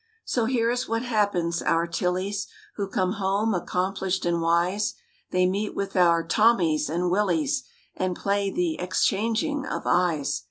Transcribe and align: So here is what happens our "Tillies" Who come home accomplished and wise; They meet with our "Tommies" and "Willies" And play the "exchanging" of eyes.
So 0.25 0.45
here 0.45 0.71
is 0.71 0.89
what 0.89 1.03
happens 1.03 1.61
our 1.61 1.85
"Tillies" 1.85 2.47
Who 2.75 2.87
come 2.89 3.11
home 3.21 3.53
accomplished 3.53 4.25
and 4.25 4.41
wise; 4.41 4.95
They 5.29 5.45
meet 5.45 5.75
with 5.75 5.95
our 5.95 6.25
"Tommies" 6.25 6.89
and 6.89 7.11
"Willies" 7.11 7.65
And 7.95 8.15
play 8.15 8.49
the 8.49 8.79
"exchanging" 8.79 9.63
of 9.63 9.83
eyes. 9.85 10.39